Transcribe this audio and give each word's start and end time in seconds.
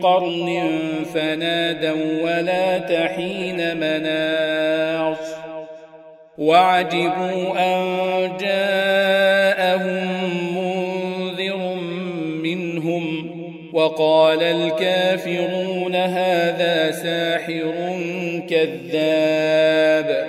قرن 0.00 0.62
فنادوا 1.14 2.22
ولا 2.22 2.78
تحين 2.78 3.76
مناص. 3.76 5.42
وعجبوا 6.38 7.52
أن 7.58 7.82
جاءهم 8.40 10.08
منذر 10.56 11.74
منهم 12.42 13.32
وقال 13.72 14.42
الكافرون 14.42 15.96
هذا 15.96 16.90
ساحر 16.90 17.72
كذاب. 18.50 20.26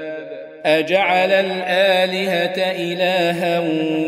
أجعل 0.65 1.31
الآلهة 1.31 2.71
إلها 2.71 3.59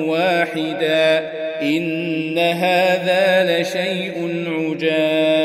واحدا 0.07 1.31
إن 1.61 2.39
هذا 2.39 3.61
لشيء 3.61 4.45
عجاب. 4.47 5.44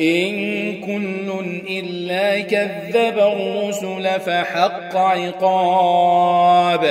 إن 0.00 0.32
كل 0.80 1.32
إلا 1.70 2.40
كذب 2.40 3.18
الرسل 3.18 4.20
فحق 4.20 4.96
عقاب. 4.96 6.84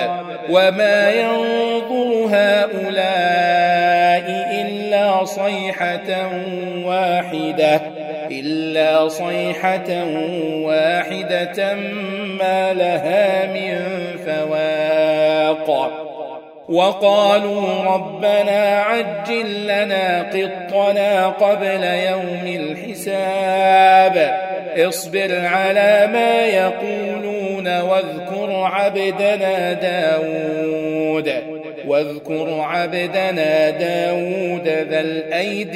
وما 0.50 1.10
ينظر 1.10 2.28
هؤلاء 2.32 4.26
إلا 4.62 5.26
صيحة 5.26 6.30
واحدة. 6.86 7.91
إلا 8.42 9.08
صيحة 9.08 10.06
واحدة 10.66 11.74
ما 12.40 12.74
لها 12.74 13.54
من 13.54 13.80
فواق. 14.26 15.92
وقالوا 16.70 17.84
ربنا 17.84 18.82
عجل 18.82 19.64
لنا 19.64 20.22
قطنا 20.22 21.28
قبل 21.28 21.84
يوم 21.84 22.46
الحساب. 22.46 24.42
اصبر 24.78 25.46
على 25.46 26.10
ما 26.14 26.46
يقولون 26.46 27.82
واذكر 27.82 28.64
عبدنا 28.64 29.74
داود. 29.74 31.34
واذكر 31.88 32.60
عبدنا 32.60 33.70
داود 33.70 34.68
ذا 34.68 35.00
الأيد 35.00 35.76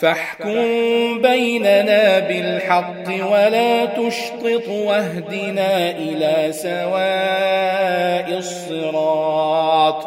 فاحكم 0.00 1.22
بيننا 1.22 2.18
بالحق 2.18 3.08
ولا 3.08 3.84
تشطط 3.84 4.68
واهدنا 4.68 5.90
إلى 5.90 6.52
سواء 6.52 8.38
الصراط. 8.38 10.06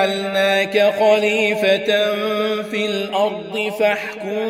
جعلناك 0.00 0.92
خليفة 1.00 2.14
في 2.62 2.86
الأرض 2.86 3.72
فاحكم 3.80 4.48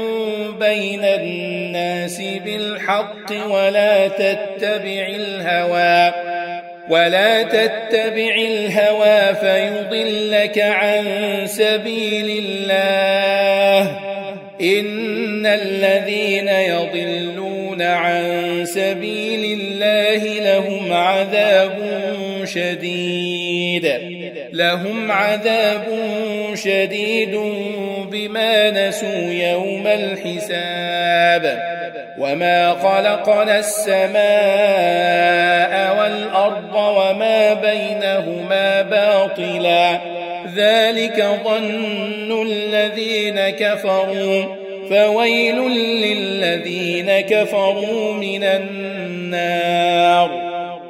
بين 0.60 1.04
الناس 1.04 2.22
بالحق 2.44 3.32
ولا 3.50 4.08
تتبع 4.08 5.06
الهوى 5.08 6.14
ولا 6.90 7.42
تتبع 7.42 8.34
الهوى 8.34 9.34
فيضلك 9.34 10.58
عن 10.58 11.04
سبيل 11.46 12.44
الله. 12.44 13.98
إن 14.60 15.46
الذين 15.46 16.48
يضلون 16.48 17.82
عن 17.82 18.64
سبيل 18.64 19.60
الله 19.60 20.40
لهم 20.40 20.92
عذاب 20.92 21.78
شديد. 22.44 24.09
لهم 24.52 25.12
عذاب 25.12 25.86
شديد 26.54 27.40
بما 28.10 28.70
نسوا 28.70 29.32
يوم 29.32 29.86
الحساب. 29.86 31.70
وما 32.18 32.74
خلقنا 32.74 33.58
السماء 33.58 34.20
والأرض 36.00 36.74
وما 36.74 37.54
بينهما 37.54 38.82
باطلا. 38.82 40.00
ذلك 40.56 41.26
ظن 41.44 42.46
الذين 42.46 43.50
كفروا. 43.50 44.44
فويل 44.90 45.56
للذين 46.02 47.20
كفروا 47.20 48.12
من 48.12 48.44
النار. 48.44 50.49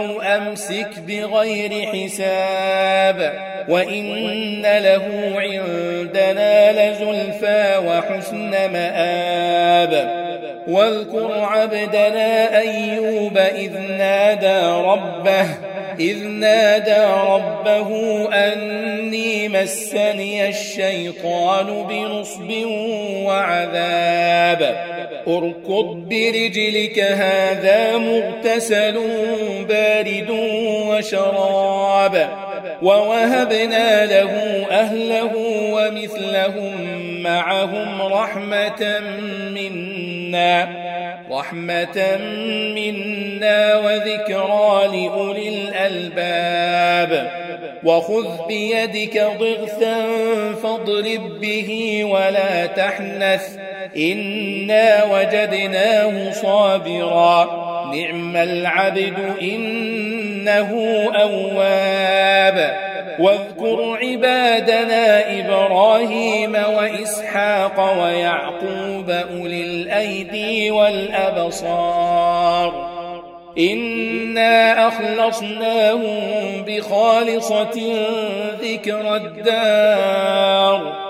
أو 0.00 0.20
أمسك 0.20 0.98
بغير 1.08 1.86
حساب 1.86 3.32
وإن 3.68 4.62
له 4.62 5.32
عندنا 5.36 6.72
لزلفى 6.72 7.80
وحسن 7.86 8.50
مآب 8.50 10.20
واذكر 10.68 11.32
عبدنا 11.32 12.58
أيوب 12.58 13.38
إذ 13.38 13.78
نادى 13.78 14.66
ربه 14.66 15.46
إذ 16.00 16.26
نادى 16.26 17.04
ربه 17.28 17.88
أني 18.32 19.48
مسني 19.48 20.48
الشيطان 20.48 21.86
بنصب 21.88 22.50
وعذاب 23.26 24.89
اركض 25.38 26.08
برجلك 26.08 26.98
هذا 26.98 27.96
مغتسل 27.96 29.00
بارد 29.68 30.30
وشراب. 30.88 32.28
ووهبنا 32.82 34.06
له 34.06 34.32
أهله 34.70 35.32
ومثلهم 35.72 36.74
معهم 37.22 38.02
رحمة 38.02 39.00
منا 39.50 40.68
رحمة 41.30 42.18
منا 42.74 43.78
وذكرى 43.78 44.86
لأولي 44.92 45.48
الألباب. 45.48 47.30
وخذ 47.84 48.46
بيدك 48.48 49.26
ضغثا 49.40 50.06
فاضرب 50.62 51.40
به 51.40 52.00
ولا 52.04 52.66
تحنث. 52.66 53.69
إنا 53.96 55.04
وجدناه 55.04 56.30
صابرا 56.30 57.70
نعم 57.94 58.36
العبد 58.36 59.34
إنه 59.42 60.70
أواب 61.14 62.76
واذكر 63.18 63.98
عبادنا 64.02 65.38
إبراهيم 65.40 66.54
وإسحاق 66.54 68.02
ويعقوب 68.02 69.10
أولي 69.10 69.62
الأيدي 69.62 70.70
والأبصار 70.70 72.20
إنا 73.58 74.88
أخلصناهم 74.88 76.20
بخالصة 76.66 77.94
ذكر 78.62 79.16
الدار 79.16 81.09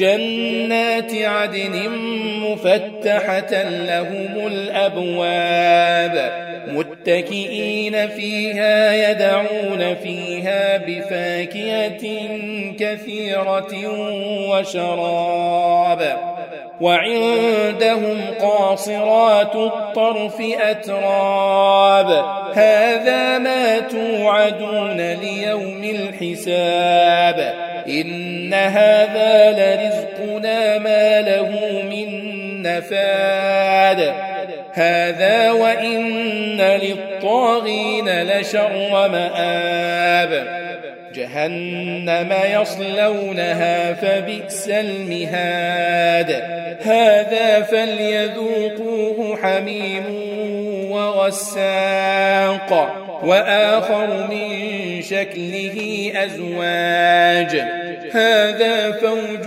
جنات 0.00 1.14
عدن 1.14 1.88
مفتحة 2.40 3.62
لهم 3.62 4.46
الأبواب 4.46 6.32
متكئين 6.66 8.08
فيها 8.08 9.10
يدعون 9.10 9.94
فيها 10.02 10.76
بفاكهة 10.76 12.28
كثيرة 12.78 13.74
وشراب 14.50 16.16
وعندهم 16.80 18.20
قاصرات 18.40 19.54
الطرف 19.54 20.40
أتراب 20.60 22.24
هذا 22.54 23.38
ما 23.38 23.78
توعدون 23.78 25.12
ليوم 25.12 25.84
الحساب 25.84 27.54
إن 27.88 28.54
هذا 28.54 29.50
من 29.50 29.89
نفاد 32.80 34.14
هذا 34.72 35.50
وإن 35.50 36.60
للطاغين 36.60 38.22
لشر 38.22 39.08
مآب 39.08 40.60
جهنم 41.14 42.34
يصلونها 42.60 43.92
فبئس 43.92 44.68
المهاد. 44.68 46.30
هذا 46.82 47.62
فليذوقوه 47.62 49.38
حميم 49.42 50.04
وغساق. 50.90 52.70
وآخر 53.22 54.26
من 54.30 55.02
شكله 55.02 56.12
أزواج. 56.14 57.64
هذا 58.12 58.92
فوج 58.92 59.46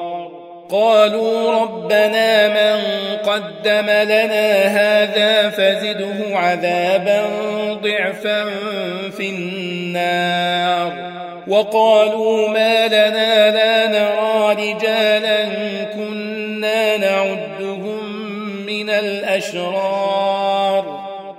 قالوا 0.71 1.61
ربنا 1.61 2.47
من 2.47 2.81
قدم 3.17 3.89
لنا 3.89 4.63
هذا 4.63 5.49
فزده 5.49 6.37
عذابا 6.37 7.25
ضعفا 7.83 8.45
في 9.17 9.29
النار. 9.29 11.11
وقالوا 11.47 12.49
ما 12.49 12.87
لنا 12.87 13.51
لا 13.51 13.87
نرى 13.87 14.53
رجالا 14.53 15.43
كنا 15.93 16.97
نعدهم 16.97 18.15
من 18.65 18.89
الأشرار. 18.89 20.31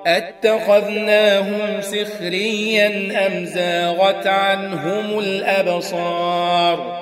أتخذناهم 0.07 1.81
سخريا 1.81 2.87
أم 3.27 3.45
زاغت 3.45 4.27
عنهم 4.27 5.19
الأبصار؟ 5.19 7.02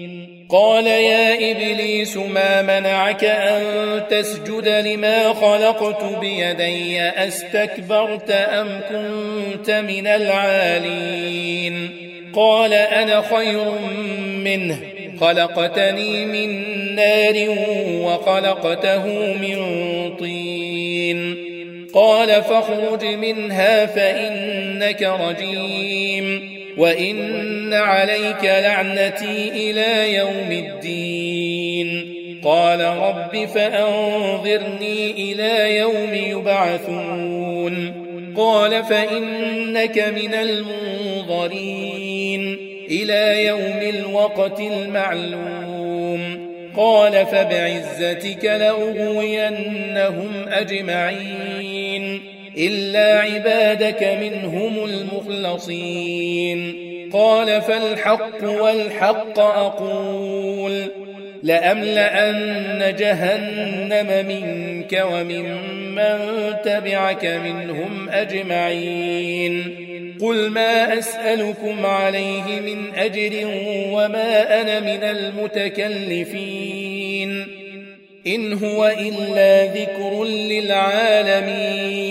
قال 0.51 0.87
يا 0.87 1.51
إبليس 1.51 2.17
ما 2.17 2.61
منعك 2.61 3.23
أن 3.23 3.63
تسجد 4.09 4.67
لما 4.67 5.33
خلقت 5.33 6.03
بيدي؟ 6.19 7.01
أستكبرت 7.01 8.31
أم 8.31 8.81
كنت 8.89 9.71
من 9.71 10.07
العالين؟ 10.07 11.89
قال 12.33 12.73
أنا 12.73 13.21
خير 13.21 13.71
منه. 14.43 14.77
خلقتني 15.21 16.25
من 16.25 16.65
نار 16.95 17.55
وخلقته 17.91 19.07
من 19.33 19.57
طين. 20.19 21.35
قال 21.93 22.27
فاخرج 22.27 23.05
منها 23.05 23.85
فإنك 23.85 25.03
رجيم. 25.03 26.60
وإن 26.77 27.73
عليك 27.73 28.43
لعنتي 28.43 29.51
إلى 29.55 30.15
يوم 30.15 30.51
الدين. 30.51 32.13
قال 32.43 32.81
رب 32.81 33.45
فأنظرني 33.45 35.11
إلى 35.11 35.77
يوم 35.77 36.13
يبعثون. 36.13 37.93
قال 38.37 38.83
فإنك 38.83 39.99
من 39.99 40.33
المنظرين. 40.33 42.57
إلى 42.91 43.45
يوم 43.45 43.79
الوقت 43.81 44.59
المعلوم. 44.59 46.51
قال 46.77 47.25
فبعزتك 47.25 48.45
لأغوينهم 48.45 50.45
أجمعين. 50.47 51.80
إلا 52.57 53.19
عبادك 53.19 54.03
منهم 54.03 54.85
المخلصين. 54.85 56.91
قال 57.13 57.61
فالحق 57.61 58.43
والحق 58.43 59.39
أقول. 59.39 60.85
لأملأن 61.43 62.95
جهنم 62.99 64.27
منك 64.27 65.05
وممن 65.11 65.95
من 65.95 66.53
تبعك 66.65 67.25
منهم 67.25 68.09
أجمعين. 68.09 69.75
قل 70.21 70.49
ما 70.49 70.99
أسألكم 70.99 71.85
عليه 71.85 72.43
من 72.43 72.95
أجر 72.95 73.31
وما 73.91 74.61
أنا 74.61 74.79
من 74.79 75.03
المتكلفين. 75.03 77.47
إن 78.27 78.53
هو 78.53 78.87
إلا 78.87 79.65
ذكر 79.65 80.23
للعالمين. 80.23 82.10